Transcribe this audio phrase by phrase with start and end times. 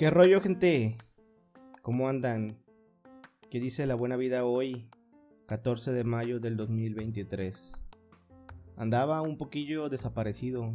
[0.00, 0.96] ¿Qué rollo, gente?
[1.82, 2.56] ¿Cómo andan?
[3.50, 4.88] ¿Qué dice la buena vida hoy,
[5.44, 7.74] 14 de mayo del 2023?
[8.78, 10.72] Andaba un poquillo desaparecido.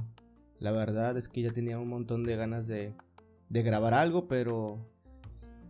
[0.59, 2.93] La verdad es que ya tenía un montón de ganas de,
[3.49, 4.77] grabar algo, pero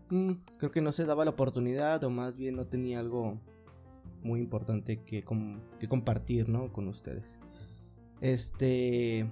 [0.09, 3.39] mm, creo que no se daba la oportunidad o más bien no tenía algo
[4.21, 5.23] muy importante que,
[5.79, 6.73] que compartir, ¿no?
[6.73, 7.39] Con ustedes.
[8.19, 9.29] Este...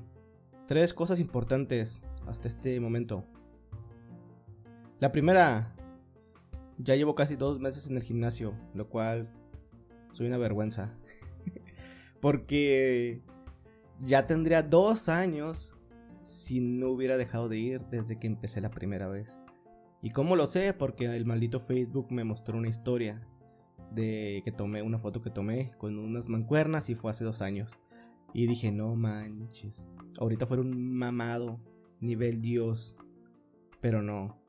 [0.65, 3.25] Tres cosas importantes hasta este momento.
[4.99, 5.75] La primera,
[6.77, 9.29] ya llevo casi dos meses en el gimnasio, lo cual
[10.11, 10.93] soy una vergüenza.
[12.21, 13.21] Porque
[13.99, 15.75] ya tendría dos años
[16.21, 19.39] si no hubiera dejado de ir desde que empecé la primera vez.
[20.01, 20.73] ¿Y cómo lo sé?
[20.73, 23.25] Porque el maldito Facebook me mostró una historia
[23.91, 27.79] de que tomé una foto que tomé con unas mancuernas y fue hace dos años.
[28.33, 29.85] Y dije, no manches,
[30.19, 31.59] ahorita fuera un mamado,
[32.01, 32.95] nivel Dios.
[33.79, 34.42] Pero no,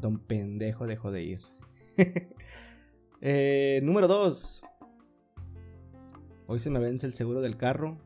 [0.00, 1.40] Don pendejo dejó de ir.
[3.20, 4.62] Eh, número 2.
[6.46, 7.98] Hoy se me vence el seguro del carro.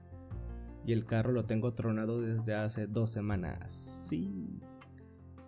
[0.86, 4.06] Y el carro lo tengo tronado desde hace dos semanas.
[4.08, 4.58] Sí.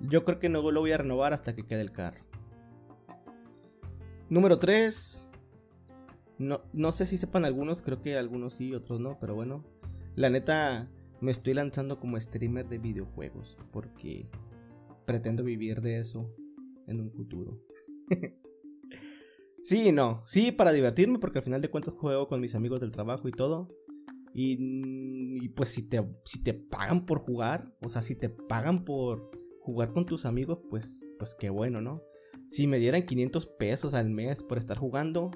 [0.01, 2.23] Yo creo que no lo voy a renovar hasta que quede el carro.
[4.29, 5.29] Número 3.
[6.39, 9.65] No, no sé si sepan algunos, creo que algunos sí, otros no, pero bueno.
[10.15, 10.89] La neta,
[11.21, 13.57] me estoy lanzando como streamer de videojuegos.
[13.73, 14.29] Porque
[15.05, 16.35] pretendo vivir de eso
[16.87, 17.61] en un futuro.
[19.63, 22.93] sí, no, sí, para divertirme, porque al final de cuentas juego con mis amigos del
[22.93, 23.69] trabajo y todo.
[24.37, 29.31] Y, pues si te, si te pagan por jugar, o sea, si te pagan por
[29.61, 32.03] jugar con tus amigos, pues, pues qué bueno, ¿no?
[32.51, 35.31] Si me dieran 500 pesos al mes por estar jugando,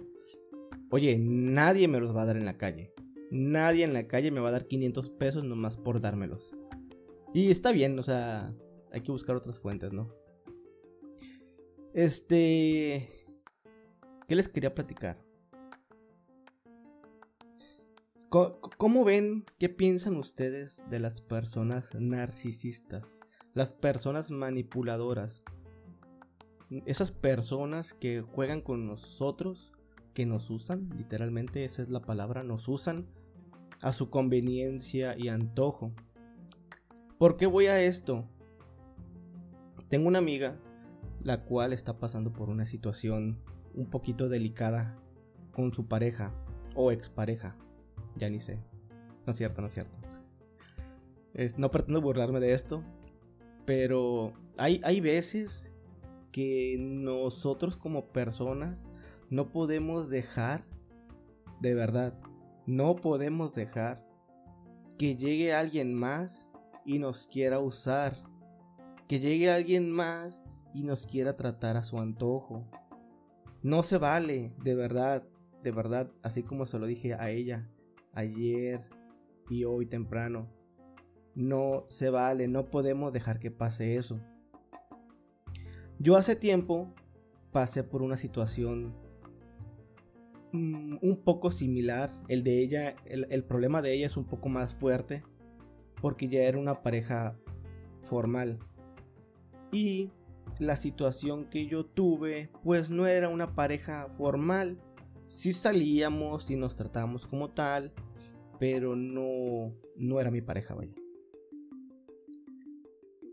[0.91, 2.93] oye, nadie me los va a dar en la calle.
[3.31, 6.55] Nadie en la calle me va a dar 500 pesos nomás por dármelos.
[7.35, 8.55] Y está bien, o sea,
[8.99, 10.13] hay que buscar otras fuentes, ¿no?
[11.95, 13.09] Este...
[14.27, 15.25] ¿Qué les quería platicar?
[18.29, 23.21] ¿Cómo ven, qué piensan ustedes de las personas narcisistas?
[23.55, 25.43] Las personas manipuladoras.
[26.85, 29.73] Esas personas que juegan con nosotros,
[30.13, 33.07] que nos usan, literalmente esa es la palabra, nos usan
[33.81, 35.95] a su conveniencia y antojo.
[37.17, 38.29] ¿Por qué voy a esto?
[39.89, 40.57] Tengo una amiga
[41.23, 43.39] la cual está pasando por una situación
[43.75, 44.99] un poquito delicada
[45.53, 46.33] con su pareja
[46.75, 47.57] o expareja.
[48.17, 48.59] Ya ni sé.
[49.27, 49.99] No es cierto, no es cierto.
[51.57, 52.83] no pretendo burlarme de esto,
[53.65, 55.71] pero hay, hay veces
[56.33, 58.89] que nosotros como personas
[59.31, 60.65] no podemos dejar,
[61.61, 62.19] de verdad,
[62.67, 64.07] no podemos dejar
[64.99, 66.49] que llegue alguien más
[66.85, 68.28] y nos quiera usar.
[69.09, 70.43] Que llegue alguien más
[70.75, 72.67] y nos quiera tratar a su antojo.
[73.63, 75.25] No se vale, de verdad,
[75.63, 77.69] de verdad, así como se lo dije a ella
[78.13, 78.85] ayer
[79.49, 80.49] y hoy temprano.
[81.35, 84.21] No se vale, no podemos dejar que pase eso.
[85.99, 86.93] Yo hace tiempo
[87.51, 88.95] pasé por una situación
[90.53, 92.15] mm, un poco similar.
[92.29, 95.25] El de ella, el, el problema de ella es un poco más fuerte
[96.01, 97.37] porque ya era una pareja
[98.03, 98.59] formal.
[99.73, 100.11] Y
[100.59, 104.79] la situación que yo tuve, pues no era una pareja formal.
[105.29, 107.93] Sí salíamos y nos tratábamos como tal,
[108.59, 110.95] pero no, no era mi pareja, vaya.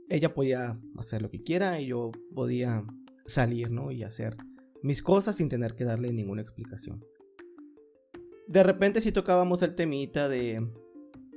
[0.10, 2.86] Ella podía hacer lo que quiera y yo podía
[3.26, 3.92] salir, ¿no?
[3.92, 4.38] Y hacer
[4.84, 7.04] mis cosas sin tener que darle ninguna explicación.
[8.48, 10.68] De repente sí tocábamos el temita de,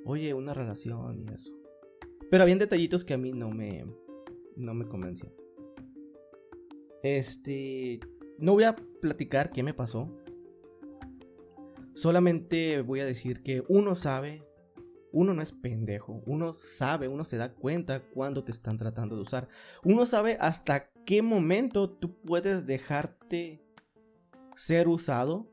[0.04, 1.52] oye, una relación y eso.
[2.30, 3.86] Pero había detallitos que a mí no me,
[4.58, 5.32] no me convencían.
[7.02, 8.00] Este,
[8.38, 10.14] no voy a platicar qué me pasó.
[11.94, 14.44] Solamente voy a decir que uno sabe,
[15.12, 19.22] uno no es pendejo, uno sabe, uno se da cuenta cuando te están tratando de
[19.22, 19.48] usar.
[19.84, 23.64] Uno sabe hasta qué momento tú puedes dejarte
[24.54, 25.50] ser usado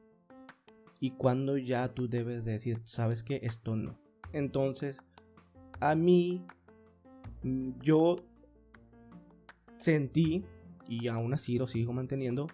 [0.99, 3.99] y cuando ya tú debes decir, sabes que esto no.
[4.33, 4.99] Entonces,
[5.79, 6.45] a mí,
[7.43, 8.17] mm, yo
[9.85, 10.43] sentí
[10.87, 12.47] y aún así lo sigo manteniendo,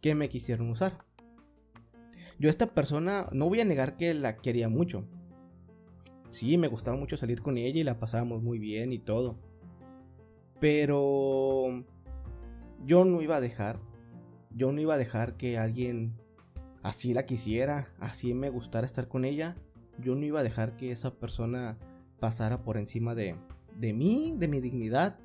[0.00, 1.04] que me quisieron usar.
[2.38, 5.04] Yo a esta persona no voy a negar que la quería mucho.
[6.30, 9.36] Sí, me gustaba mucho salir con ella y la pasábamos muy bien y todo.
[10.60, 11.84] Pero
[12.84, 13.80] yo no iba a dejar,
[14.50, 16.14] yo no iba a dejar que alguien
[16.82, 19.56] así la quisiera, así me gustara estar con ella.
[19.98, 21.78] Yo no iba a dejar que esa persona
[22.20, 23.34] pasara por encima de,
[23.78, 25.18] de mí, de mi dignidad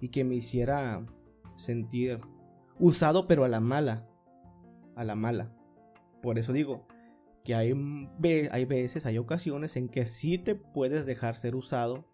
[0.00, 1.04] y que me hiciera
[1.56, 2.20] sentir
[2.78, 4.08] usado pero a la mala.
[4.94, 5.52] A la mala.
[6.22, 6.86] Por eso digo
[7.44, 7.72] que hay,
[8.50, 12.08] hay veces, hay ocasiones en que sí te puedes dejar ser usado,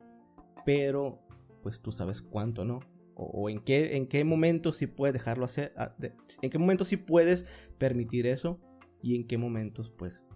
[0.67, 1.23] pero
[1.63, 2.81] pues tú sabes cuánto, ¿no?
[3.15, 5.73] O, en, qué, en qué momento sí puedes dejarlo hacer,
[6.41, 7.47] en qué momentos sí puedes
[7.79, 8.59] permitir eso
[9.03, 10.29] y en qué momentos pues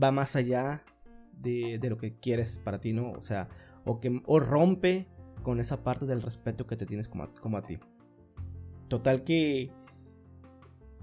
[0.00, 0.84] va más allá
[1.32, 3.12] de, lo que quieres para ti, ¿no?
[3.12, 3.48] O sea,
[3.84, 5.08] o que o rompe
[5.48, 7.78] con esa parte del respeto que te tienes como a ti.
[8.88, 9.70] Total que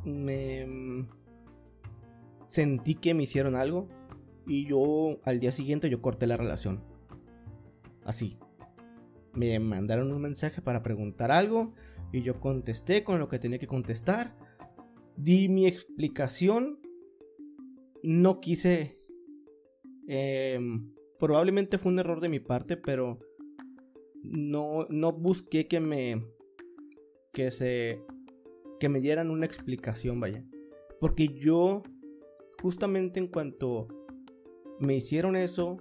[0.03, 1.07] me
[2.45, 3.89] sentí que me hicieron algo
[4.45, 6.83] y yo al día siguiente yo corté la relación.
[8.03, 8.37] Así.
[9.33, 11.73] Me mandaron un mensaje para preguntar algo
[12.11, 14.35] y yo contesté con lo que tenía que contestar.
[15.17, 16.79] Di mi explicación.
[18.03, 18.99] No quise...
[20.07, 23.24] Em, probablemente fue un error de mi parte, pero
[24.31, 26.25] no, no busqué que me...
[27.33, 28.01] que se...
[28.79, 30.43] que me dieran una explicación, vaya.
[30.99, 31.83] Porque yo
[32.61, 33.87] justamente en cuanto
[34.79, 35.77] me hicieron eso,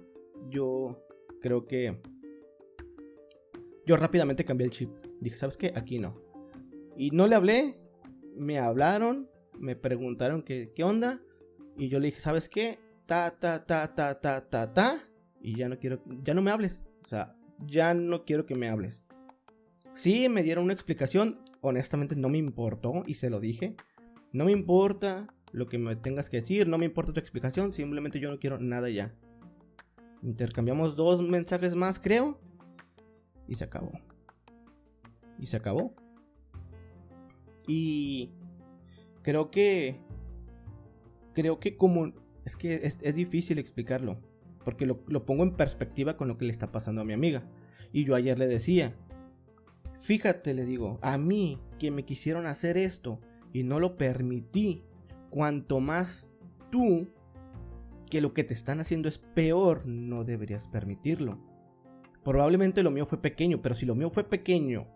[0.49, 1.03] yo
[1.41, 2.01] creo que
[3.85, 4.89] yo rápidamente cambié el chip.
[5.19, 5.71] Dije, ¿sabes qué?
[5.75, 6.19] Aquí no.
[6.97, 7.79] Y no le hablé,
[8.35, 11.21] me hablaron, me preguntaron qué, qué onda.
[11.77, 12.79] Y yo le dije, ¿sabes qué?
[13.05, 15.09] Ta, ta, ta, ta, ta, ta, ta.
[15.41, 16.85] Y ya no quiero, ya no me hables.
[17.03, 19.03] O sea, ya no quiero que me hables.
[19.93, 21.39] Sí, me dieron una explicación.
[21.61, 23.75] Honestamente no me importó y se lo dije.
[24.31, 28.19] No me importa lo que me tengas que decir, no me importa tu explicación, simplemente
[28.19, 29.15] yo no quiero nada ya.
[30.21, 32.37] Intercambiamos dos mensajes más, creo.
[33.47, 33.91] Y se acabó.
[35.39, 35.95] Y se acabó.
[37.67, 38.31] Y
[39.21, 40.01] creo que...
[41.33, 42.11] Creo que como...
[42.43, 44.19] Es que es, difícil explicarlo.
[44.65, 47.43] Porque lo, pongo en perspectiva con lo que le está pasando a mi amiga.
[47.93, 48.95] Y yo ayer le decía,
[49.99, 53.21] fíjate, le digo, a mí que me quisieron hacer esto
[53.53, 54.83] y no lo permití
[55.29, 56.29] cuanto más
[56.71, 57.07] tú
[58.09, 61.39] que lo que te están haciendo es peor, no deberías permitirlo.
[62.23, 64.87] Probablemente lo mío fue pequeño, pero si lo mío fue pequeño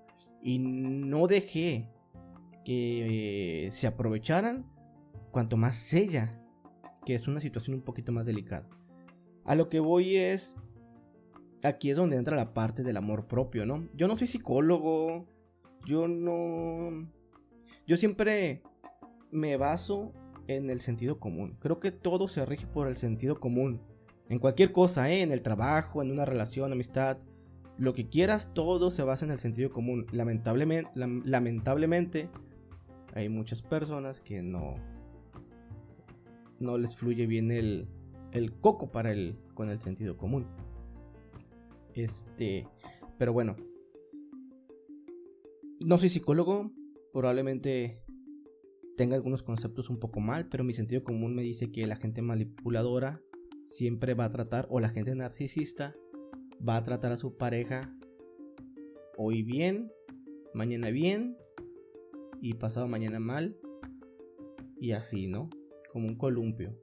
[0.42, 1.90] y no dejé
[2.66, 4.66] que se aprovecharan,
[5.32, 6.32] cuanto más ella,
[7.06, 8.68] que es una situación un poquito más delicada.
[9.50, 10.54] A lo que voy es,
[11.64, 13.90] aquí es donde entra la parte del amor propio, ¿no?
[13.96, 15.26] Yo no soy psicólogo,
[15.88, 17.10] yo no...
[17.88, 18.62] Yo siempre
[19.32, 20.14] me baso
[20.46, 21.58] en el sentido común.
[21.60, 23.82] Creo que todo se rige por el sentido común.
[24.30, 25.24] En cualquier cosa, ¿eh?
[25.24, 27.18] en el trabajo, en una relación, amistad,
[27.80, 30.06] lo que quieras, todo se basa en el sentido común.
[30.12, 32.30] Lamentablemente, lamentablemente
[33.16, 34.76] hay muchas personas que no,
[36.60, 37.88] no les fluye bien el,
[38.32, 40.46] el coco para el, con el sentido común.
[41.94, 42.68] Este,
[43.18, 43.56] pero bueno,
[45.80, 46.72] no soy psicólogo,
[47.14, 48.02] probablemente
[48.96, 52.22] tenga algunos conceptos un poco mal, pero mi sentido común me dice que la gente
[52.22, 53.22] manipuladora
[53.66, 55.96] siempre va a tratar, o la gente narcisista
[56.68, 57.96] va a tratar a su pareja
[59.18, 59.92] hoy bien,
[60.54, 61.38] mañana bien
[62.42, 63.58] y pasado mañana mal
[64.80, 65.50] y así, ¿no?
[65.92, 66.78] Como un columpio,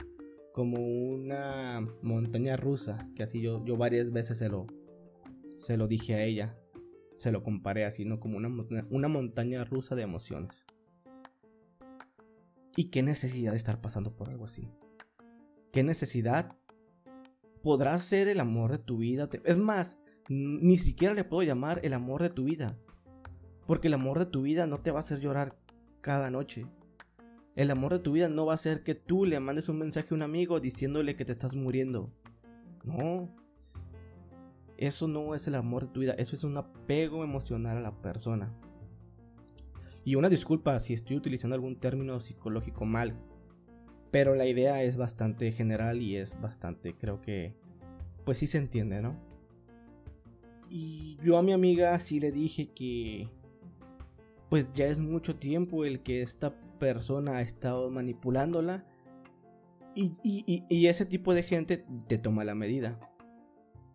[0.57, 4.67] como una montaña rusa, que así yo, yo varias veces se lo,
[5.59, 6.57] se lo dije a ella,
[7.17, 8.21] se lo comparé así, ¿no?
[8.21, 8.49] Como una,
[8.89, 10.65] una montaña rusa de emociones.
[12.75, 14.71] ¿Y qué necesidad de estar pasando por algo así?
[15.73, 16.57] ¿Qué necesidad
[17.63, 19.29] podrá ser el amor de tu vida?
[19.45, 19.99] Es más,
[20.31, 22.79] ni siquiera le puedo llamar el amor de tu vida.
[23.67, 25.59] Porque el amor de tu vida no te va a hacer llorar
[26.01, 26.65] cada noche.
[27.57, 30.09] El amor de tu vida no va a ser que tú le mandes un mensaje
[30.11, 32.13] a un amigo diciéndole que te estás muriendo.
[32.85, 33.35] No.
[34.77, 38.03] Eso no es el amor de tu vida, eso es un apego emocional a la
[38.03, 38.53] persona.
[40.05, 43.17] Y una disculpa si estoy utilizando algún término psicológico mal.
[44.11, 47.55] Pero la idea es bastante general y es bastante, creo que,
[48.27, 49.17] pues sí se entiende, ¿no?
[50.69, 53.31] Y yo a mi amiga sí le dije que,
[54.51, 58.85] pues ya es mucho tiempo el que esta persona ha estado manipulándola.
[59.95, 63.01] Y, ese tipo de gente te toma la medida.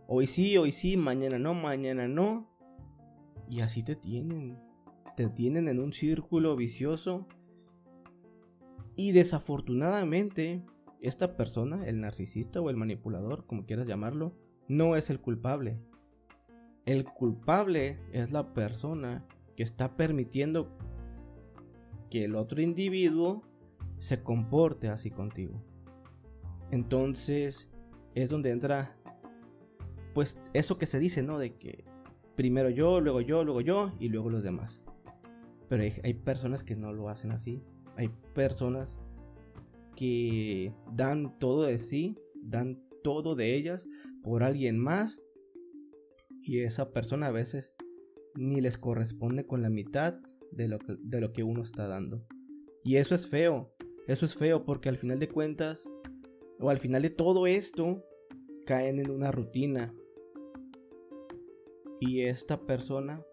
[0.08, 2.50] Hoy sí, hoy sí, mañana no, mañana no.
[3.48, 4.58] Y así te tienen
[5.16, 7.28] te tienen en un círculo vicioso.
[8.96, 10.64] Y desafortunadamente,
[11.02, 14.36] esta persona, el narcisista o el manipulador, como quieras llamarlo,
[14.68, 15.80] no es el culpable.
[16.86, 20.78] El culpable es la persona que está permitiendo
[22.12, 23.42] que el otro individuo
[23.98, 25.64] se comporte así contigo.
[26.70, 27.68] Entonces
[28.14, 28.96] es donde entra
[30.14, 31.40] pues eso que se dice, ¿no?
[31.40, 31.86] De que
[32.36, 34.84] primero yo, luego yo, luego yo y luego los demás.
[35.70, 37.64] Pero hay, hay personas que no lo hacen así.
[37.96, 39.00] Hay personas
[39.96, 43.88] que dan todo de sí, dan todo de ellas
[44.22, 45.22] por alguien más
[46.44, 47.74] y esa persona a veces
[48.36, 50.20] ni les corresponde con la mitad
[50.52, 52.26] de lo que, de lo que uno está dando.
[52.84, 53.74] Y eso es feo,
[54.08, 55.90] eso es feo porque al final de cuentas,
[56.60, 58.04] o al final de todo esto,
[58.66, 59.94] caen en una rutina.
[62.00, 63.24] Y esta persona,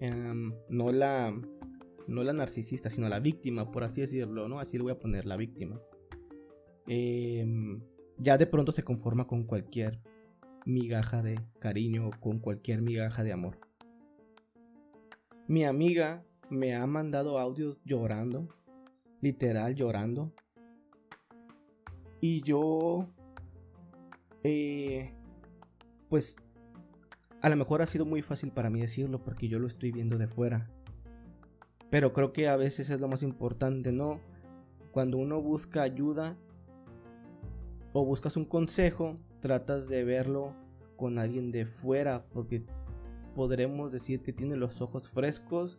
[0.00, 1.34] em, no la
[2.08, 4.60] no la narcisista, sino la víctima, por así decirlo, ¿no?
[4.60, 5.80] Así le voy a poner, la víctima.
[6.86, 7.82] Em,
[8.16, 10.00] ya de pronto se conforma con cualquier
[10.64, 13.67] migaja de cariño, con cualquier migaja de amor.
[15.48, 18.48] Mi amiga me ha mandado audios llorando,
[19.22, 20.30] literal llorando.
[22.20, 23.08] Y yo,
[24.44, 25.14] eh,
[26.10, 26.36] pues,
[27.40, 30.18] a lo mejor ha sido muy fácil para mí decirlo porque yo lo estoy viendo
[30.18, 30.68] de fuera.
[31.88, 34.20] Pero creo que a veces es lo más importante, ¿no?
[34.92, 36.36] Cuando uno busca ayuda
[37.94, 40.54] o buscas un consejo, tratas de verlo
[40.96, 42.66] con alguien de fuera porque
[43.38, 45.78] podremos decir que tiene los ojos frescos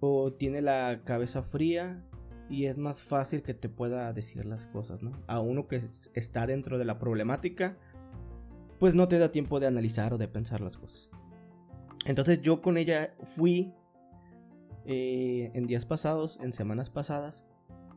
[0.00, 2.02] o tiene la cabeza fría
[2.48, 5.12] y es más fácil que te pueda decir las cosas, ¿no?
[5.26, 5.82] A uno que
[6.14, 7.76] está dentro de la problemática,
[8.80, 11.10] pues no te da tiempo de analizar o de pensar las cosas.
[12.06, 13.74] Entonces yo con ella fui
[14.86, 17.44] eh, en días pasados, en semanas pasadas,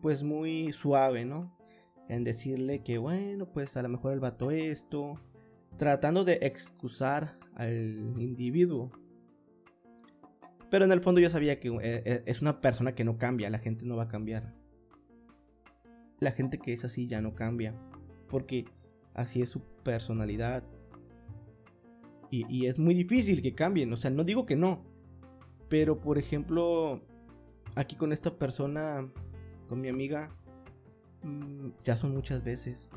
[0.02, 1.58] pues muy suave, ¿no?
[2.10, 5.22] En decirle que bueno, pues a lo mejor el vato esto,
[5.78, 8.92] tratando de excusar al individuo.
[10.70, 13.50] Pero en el fondo yo sabía que eh, eh, es una persona que no cambia,
[13.50, 14.54] la gente no va a cambiar.
[16.20, 17.74] La gente que es así ya no cambia,
[18.28, 18.66] porque
[19.14, 20.64] así es su personalidad.
[22.30, 24.84] Y, es muy difícil que cambien, o sea, no digo que no,
[25.70, 27.02] pero por ejemplo,
[27.76, 29.10] aquí con esta persona,
[29.70, 30.36] con mi amiga,
[31.24, 32.90] mm, ya son muchas veces.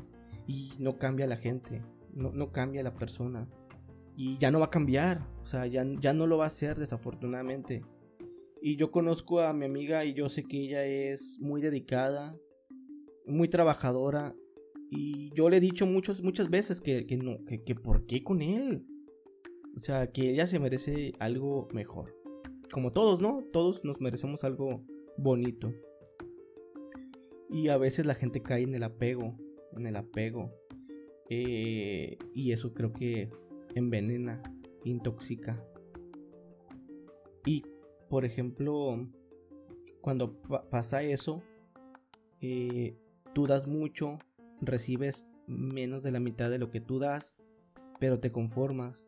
[0.47, 1.81] Y no cambia la gente,
[2.13, 3.47] no, cambia la persona.
[4.23, 6.77] Y ya no va a cambiar, o sea, ya, ya no lo va a hacer
[6.77, 7.83] desafortunadamente.
[8.61, 12.37] Y yo conozco a mi amiga y yo sé que ella es muy dedicada,
[13.25, 14.35] muy trabajadora.
[14.91, 18.23] Y yo le he dicho muchos, muchas veces que, que no, que, que por qué
[18.23, 18.85] con él.
[19.75, 22.21] O sea, que ella se merece algo mejor
[22.71, 23.43] como todos, ¿no?
[23.51, 24.83] Todos nos merecemos algo
[25.17, 25.73] bonito.
[27.49, 29.35] Y a veces la gente cae en el apego,
[29.75, 30.51] en el apego.
[31.29, 33.29] Eh, y eso creo que
[33.75, 34.41] envenena,
[34.83, 35.63] intoxica.
[37.45, 37.63] Y,
[38.09, 39.07] por ejemplo,
[40.01, 40.33] cuando
[40.69, 41.41] pasa eso,
[42.41, 42.95] eh,
[43.33, 44.19] tú das mucho,
[44.61, 47.35] recibes menos de la mitad de lo que tú das,
[47.99, 49.07] pero te conformas.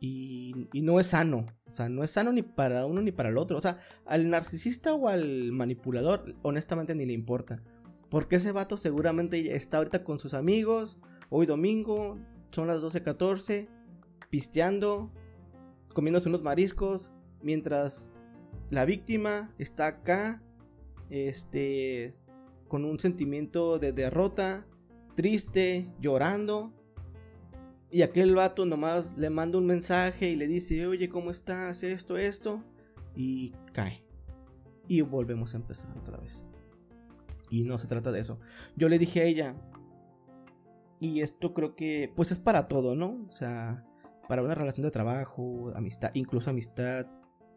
[0.00, 1.46] Y, no es sano.
[1.66, 3.56] O sea, no es sano ni para uno ni para el otro.
[3.56, 7.62] O sea, al narcisista o al manipulador, honestamente ni le importa.
[8.08, 10.98] Porque ese vato seguramente está ahorita con sus amigos.
[11.30, 12.18] Hoy domingo,
[12.50, 13.68] son las 12.14.
[14.30, 15.10] Pisteando.
[15.94, 17.10] Comiéndose unos mariscos.
[17.42, 18.12] Mientras
[18.70, 20.42] la víctima está acá.
[21.10, 22.12] Este.
[22.68, 24.66] Con un sentimiento de derrota.
[25.14, 25.90] Triste.
[26.00, 26.72] Llorando.
[27.90, 31.82] Y aquel vato nomás le manda un mensaje y le dice, oye, ¿cómo estás?
[31.82, 32.62] Esto, esto.
[33.14, 34.04] Y cae.
[34.86, 36.44] Y volvemos a empezar otra vez.
[37.50, 38.38] Y no se trata de eso.
[38.76, 39.54] Yo le dije a ella,
[41.00, 43.26] y esto creo que, pues es para todo, ¿no?
[43.28, 43.84] O sea,
[44.28, 47.06] para una relación de trabajo, amistad, incluso amistad.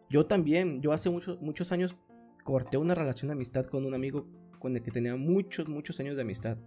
[0.09, 1.95] Yo también, yo hace muchos, muchos años
[2.43, 4.27] corté una relación de amistad con un amigo
[4.59, 6.57] con el que tenía muchos, muchos años de amistad.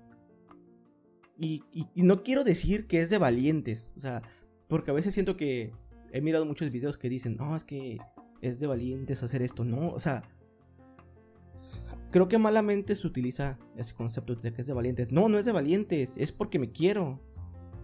[1.39, 1.65] Y,
[1.97, 4.23] no quiero decir que es de valientes, o sea,
[4.69, 5.73] porque a veces siento que
[6.13, 7.99] he mirado muchos videos que dicen, no, es que
[8.41, 10.23] es de valientes hacer esto, no, o sea,
[12.15, 15.11] creo que malamente se utiliza ese concepto de que es de valientes.
[15.11, 17.21] No, no es de valientes, es porque me quiero.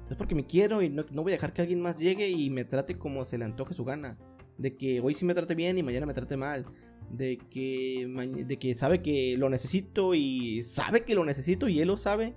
[0.09, 2.65] Es porque me quiero y no, voy a dejar que alguien más llegue y me
[2.65, 4.17] trate como se le antoje su gana.
[4.57, 6.65] De que hoy sí me trate bien y mañana me trate mal.
[7.11, 8.07] De que,
[8.47, 12.37] de que sabe que lo necesito y sabe que lo necesito y él lo sabe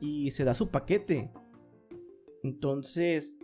[0.00, 1.30] y se da su paquete.
[2.42, 3.36] Entonces,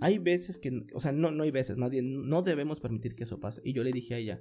[0.00, 3.24] hay veces que, o sea, no, no hay veces, más bien, no debemos permitir que
[3.24, 3.60] eso pase.
[3.64, 4.40] Y yo le dije a ella,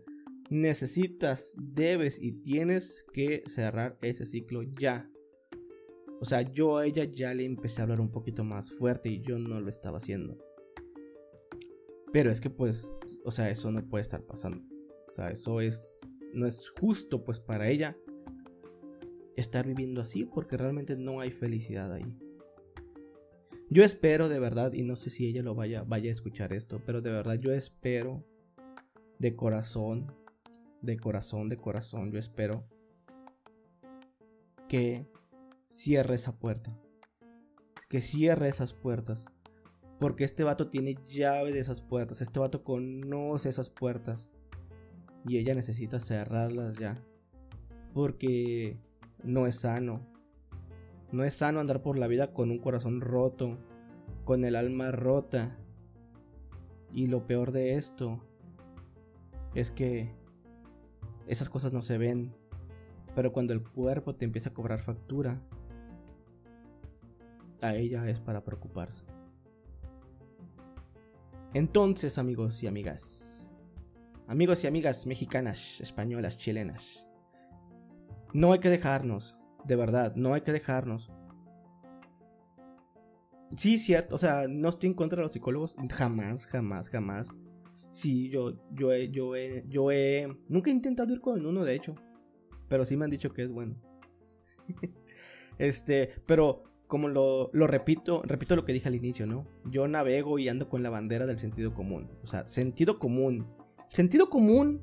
[0.53, 5.09] necesitas, debes y tienes que cerrar ese ciclo ya.
[6.21, 9.21] O sea, yo a ella ya le empecé a hablar un poquito más fuerte y
[9.21, 10.37] yo no lo estaba haciendo.
[12.13, 12.95] Pero es que pues,
[13.25, 14.63] o sea, eso no puede estar pasando.
[15.07, 15.99] O sea, eso es,
[16.33, 17.97] no es justo pues para ella
[19.35, 22.15] estar viviendo así porque realmente no hay felicidad ahí.
[23.69, 26.79] Yo espero de verdad, y no sé si ella lo vaya, vaya a escuchar esto,
[26.85, 28.23] pero de verdad yo espero
[29.17, 30.11] de corazón,
[30.83, 32.65] de corazón, de corazón, yo espero
[34.67, 35.07] que
[35.69, 36.77] cierre esa puerta.
[37.89, 39.25] Que cierre esas puertas.
[39.99, 42.21] Porque este vato tiene llave de esas puertas.
[42.21, 44.29] Este vato conoce esas puertas.
[45.25, 47.01] Y ella necesita cerrarlas ya.
[47.93, 48.77] Porque
[49.23, 50.05] no es sano.
[51.13, 53.57] No es sano andar por la vida con un corazón roto.
[54.25, 55.57] Con el alma rota.
[56.91, 58.21] Y lo peor de esto
[59.55, 60.22] es que
[61.27, 62.33] esas cosas no se ven.
[63.15, 65.39] Pero cuando el cuerpo te empieza a cobrar factura,
[67.61, 69.03] a ella es para preocuparse.
[71.53, 73.51] Entonces, amigos y amigas,
[74.27, 77.07] amigos y amigas mexicanas, españolas, chilenas,
[78.33, 81.11] no hay que dejarnos, de verdad, no hay que dejarnos.
[83.55, 87.35] Sí, cierto, o sea, no estoy en contra de los psicólogos, jamás, jamás, jamás.
[87.93, 91.75] Sí, yo, yo he, yo he, yo he, nunca he intentado ir con uno, de
[91.75, 91.93] hecho,
[92.67, 93.75] pero sí me han dicho que es bueno.
[95.59, 99.45] este, pero como lo, repito, repito lo que dije al inicio, ¿no?
[99.69, 102.09] Yo navego y ando con la bandera del sentido común.
[102.23, 103.45] O sea, sentido común.
[103.89, 104.81] Sentido común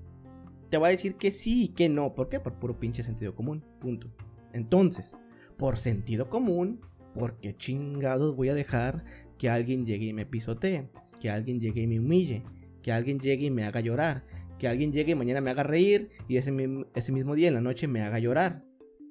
[0.69, 2.15] te va a decir que sí y que no.
[2.15, 2.39] ¿Por qué?
[2.39, 3.65] Por puro pinche sentido común.
[3.81, 4.09] Punto.
[4.53, 5.17] Entonces,
[5.57, 6.81] por sentido común,
[7.13, 9.05] ¿por qué chingados voy a dejar
[9.37, 10.91] que alguien llegue y me pisotee?
[11.21, 12.45] Que alguien llegue y me humille.
[12.83, 14.25] Que alguien llegue y me haga llorar.
[14.59, 16.55] Que alguien llegue y mañana me haga reír y ese,
[16.95, 18.65] ese mismo día en la noche me haga llorar.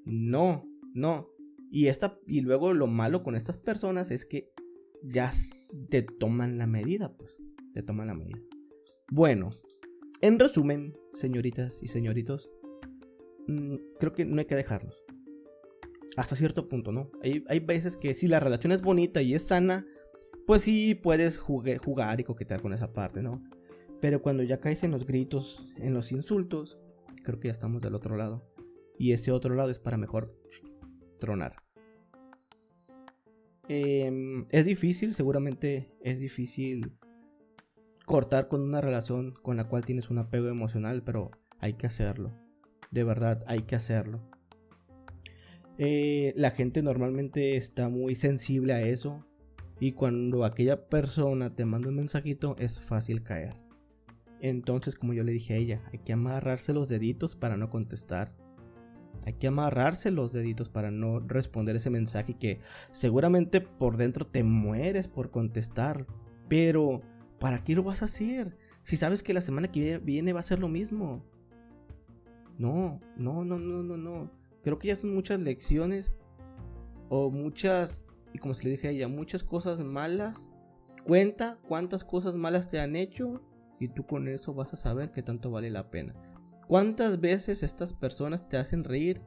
[0.06, 1.30] No, no.
[1.72, 4.52] Y, esta, y luego lo malo con estas personas es que
[5.04, 5.32] ya
[5.90, 7.42] te toman la medida, pues.
[7.74, 8.40] Te toman la medida.
[9.12, 9.50] Bueno,
[10.22, 12.50] en resumen, señoritas y señoritos,
[13.48, 14.96] mm, creo que no hay que dejarnos.
[16.18, 17.12] Hasta cierto punto, ¿no?
[17.24, 19.86] Hay, hay veces que si la relación es bonita y es sana,
[20.46, 23.44] pues sí puedes jugar y coquetear con esa parte, ¿no?
[24.02, 26.80] Pero cuando ya caes en los gritos, en los insultos,
[27.24, 28.46] creo que ya estamos del otro lado.
[28.98, 30.36] Y ese otro lado es para mejor
[31.20, 31.58] tronar.
[33.68, 36.98] Em, es difícil, seguramente es difícil
[38.06, 42.34] cortar con una relación con la cual tienes un apego emocional, pero hay que hacerlo.
[42.90, 44.22] De verdad, hay que hacerlo.
[45.78, 49.26] Eh, la gente normalmente está muy sensible a eso.
[49.80, 53.68] Y cuando aquella persona te manda un mensajito, es fácil caer.
[54.41, 58.34] Entonces, como yo le dije a ella, hay que amarrarse los deditos para no contestar.
[59.25, 64.43] Hay que amarrarse los deditos para no responder ese mensaje que seguramente por dentro te
[64.43, 66.08] mueres por contestar.
[66.47, 67.02] Pero,
[67.39, 68.58] ¿para qué lo vas a hacer?
[68.84, 71.23] Si sabes que la semana que viene va a ser lo mismo.
[72.58, 74.32] No, no, no, no, no, no.
[74.63, 76.13] Creo que ya son muchas lecciones
[77.10, 80.47] o muchas, y como se le dije a ella, muchas cosas malas.
[81.04, 83.41] Cuenta cuántas cosas malas te han hecho
[83.80, 86.13] y tú con eso vas a saber que tanto vale la pena.
[86.68, 89.22] ¿Cuántas veces estas personas te hacen reír,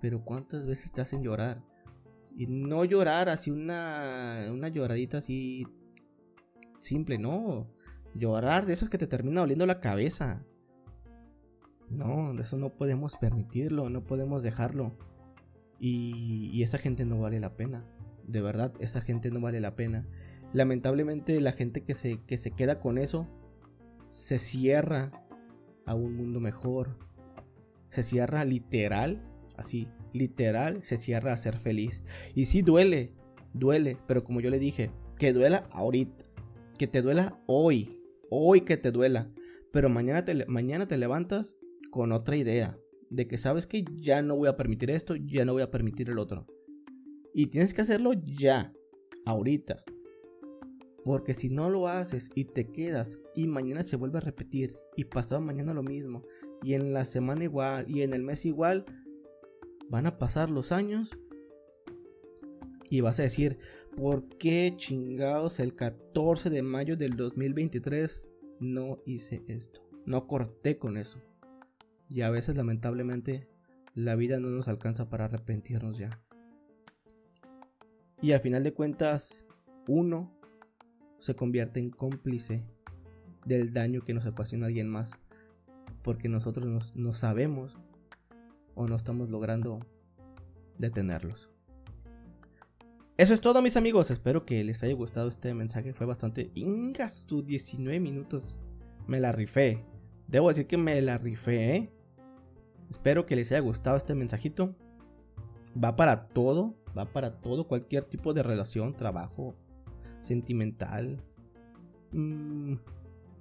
[0.00, 1.62] pero cuántas veces te hacen llorar?
[2.34, 5.66] Y no llorar así una, una lloradita así
[6.78, 7.68] simple, no.
[8.14, 10.44] Llorar de esos que te termina doliendo la cabeza.
[11.90, 14.96] No, eso no podemos permitirlo, no podemos dejarlo.
[15.78, 17.84] Y, y, esa gente no vale la pena.
[18.26, 20.06] De verdad, esa gente no vale la pena.
[20.52, 23.28] Lamentablemente la gente que se, que se queda con eso
[24.10, 25.12] se cierra
[25.86, 26.96] a un mundo mejor.
[27.88, 29.22] Se cierra literal,
[29.56, 32.02] así, literal, se cierra a ser feliz.
[32.34, 33.12] Y sí duele,
[33.54, 36.24] duele, pero como yo le dije, que duela ahorita,
[36.78, 39.30] que te duela hoy, hoy que te duela.
[39.72, 41.54] Pero mañana mañana te levantas
[41.90, 42.78] con otra idea,
[43.10, 46.10] de que sabes que ya no voy a permitir esto, ya no voy a permitir
[46.10, 46.46] el otro.
[47.34, 48.72] Y tienes que hacerlo ya,
[49.24, 49.82] ahorita.
[51.08, 55.04] Porque si no lo haces y te quedas y mañana se vuelve a repetir y
[55.04, 56.22] pasado mañana lo mismo
[56.62, 58.84] y en la semana igual y en el mes igual,
[59.88, 61.16] van a pasar los años
[62.90, 63.58] y vas a decir,
[63.96, 68.28] ¿por qué chingados el 14 de mayo del 2023
[68.60, 69.80] no hice esto?
[70.04, 71.22] No corté con eso.
[72.10, 73.48] Y a veces lamentablemente
[73.94, 76.22] la vida no nos alcanza para arrepentirnos ya.
[78.20, 79.46] Y al final de cuentas,
[79.86, 80.37] uno
[81.18, 82.64] se convierte en cómplice
[83.44, 85.18] del daño que nos ocasiona alguien más.
[86.02, 87.78] Porque nosotros no sabemos
[88.74, 89.80] o no estamos logrando
[90.78, 91.50] detenerlos.
[93.16, 96.52] Eso es todo mis amigos, espero que les haya gustado este mensaje, fue bastante...
[96.54, 98.56] Ingas, 19 minutos,
[99.08, 99.84] me la rifé.
[100.28, 101.92] Debo decir que me la rifé, ¿eh?
[102.88, 104.76] Espero que les haya gustado este mensajito.
[105.82, 109.56] Va para todo, va para todo, cualquier tipo de relación, trabajo,
[110.28, 111.22] sentimental,
[112.12, 112.74] mm,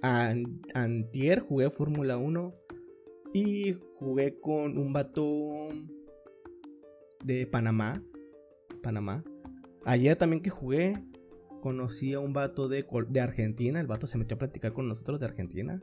[0.01, 2.53] antier jugué Fórmula 1
[3.33, 5.69] y jugué con un vato
[7.23, 8.03] de Panamá.
[8.83, 9.23] Panamá.
[9.85, 11.03] Ayer también que jugué,
[11.61, 13.79] conocí a un vato de, de Argentina.
[13.79, 15.81] El vato se metió a platicar con nosotros de Argentina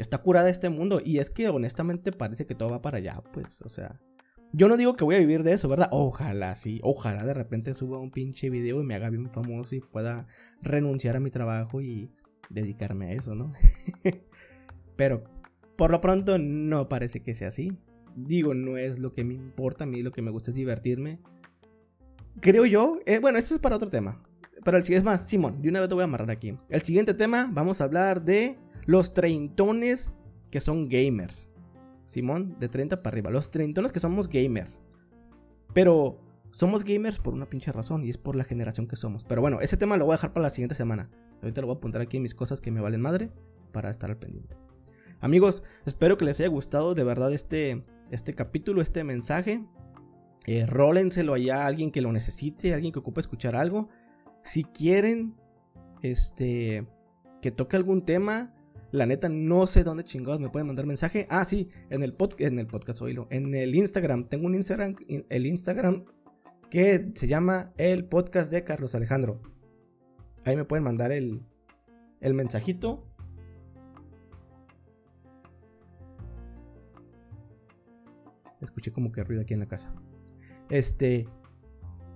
[0.00, 1.00] está curada este mundo.
[1.04, 4.00] Y es que honestamente parece que todo va para allá, pues, o sea.
[4.52, 5.88] Yo no digo que voy a vivir de eso, ¿verdad?
[5.92, 6.80] Ojalá, sí.
[6.82, 10.26] Ojalá de repente suba un pinche video y me haga bien famoso y pueda
[10.60, 12.10] renunciar a mi trabajo y
[12.48, 13.52] dedicarme a eso, ¿no?
[14.96, 15.22] Pero
[15.76, 17.72] por lo pronto no parece que sea así.
[18.16, 21.20] Digo, no es lo que me importa, a mí lo que me gusta es divertirme.
[22.40, 24.20] Creo yo, eh, bueno, esto es para otro tema.
[24.64, 26.58] Pero el es más, Simón, de una vez te voy a amarrar aquí.
[26.68, 28.58] El siguiente tema, vamos a hablar de
[28.90, 30.10] los treintones
[30.50, 31.48] que son gamers.
[32.06, 33.30] Simón, de 30 para arriba.
[33.30, 34.82] Los treintones que somos gamers.
[35.72, 39.22] Pero somos gamers por una pinche razón y es por la generación que somos.
[39.22, 41.08] Pero bueno, ese tema lo voy a dejar para la siguiente semana.
[41.40, 43.30] Ahorita lo voy a apuntar aquí en mis cosas que me valen madre
[43.70, 44.56] para estar al pendiente.
[45.20, 49.64] Amigos, espero que les haya gustado de verdad este, este capítulo, este mensaje.
[50.46, 53.88] Eh, rólenselo allá a alguien que lo necesite, alguien que ocupe escuchar algo.
[54.42, 55.36] Si quieren
[56.02, 56.88] este,
[57.40, 58.52] que toque algún tema,
[58.92, 61.26] la neta, no sé dónde chingados me pueden mandar mensaje.
[61.30, 63.28] Ah, sí, en el, pod en el podcast, oílo.
[63.30, 64.28] En el Instagram.
[64.28, 64.96] Tengo un Instagram,
[65.28, 66.04] el Instagram
[66.70, 69.40] que se llama El Podcast de Carlos Alejandro.
[70.44, 71.42] Ahí me pueden mandar el,
[72.20, 73.06] el mensajito.
[78.60, 79.94] Escuché como que ruido aquí en la casa.
[80.68, 81.28] Este.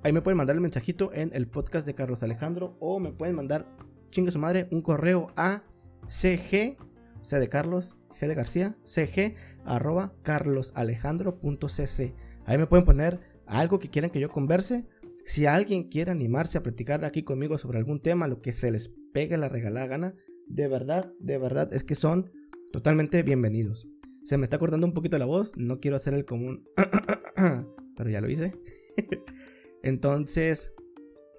[0.02, 2.76] Ahí me pueden mandar el mensajito en el podcast de Carlos Alejandro.
[2.78, 3.66] O me pueden mandar,
[4.10, 5.62] chingue su madre, un correo a
[6.08, 6.76] cg,
[7.20, 12.14] c de Carlos, g de García, cg, arroba carlosalejandro.cc.
[12.46, 14.86] Ahí me pueden poner algo que quieran que yo converse.
[15.24, 18.92] Si alguien quiere animarse a platicar aquí conmigo sobre algún tema, lo que se les
[19.12, 20.14] pegue la regalada gana,
[20.46, 22.30] de verdad, de verdad, es que son
[22.72, 23.88] totalmente bienvenidos.
[24.24, 26.68] Se me está cortando un poquito la voz, no quiero hacer el común,
[27.96, 28.52] pero ya lo hice.
[29.82, 30.72] Entonces,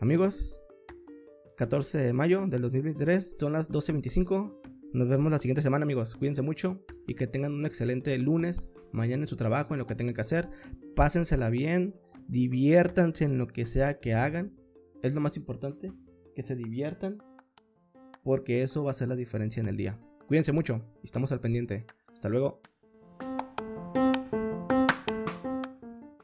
[0.01, 0.59] amigos,
[1.55, 3.37] 14 de mayo del 2023.
[3.39, 4.59] Son las 12.25.
[4.93, 6.15] Nos vemos la siguiente semana, amigos.
[6.15, 9.95] Cuídense mucho y que tengan un excelente lunes, mañana en su trabajo, en lo que
[9.95, 10.49] tengan que hacer.
[10.95, 11.95] Pásensela bien,
[12.27, 14.53] diviértanse en lo que sea que hagan.
[15.01, 15.91] Es lo más importante,
[16.35, 17.19] que se diviertan,
[18.23, 19.99] porque eso va a ser la diferencia en el día.
[20.27, 21.85] Cuídense mucho estamos al pendiente.
[22.11, 22.61] Hasta luego.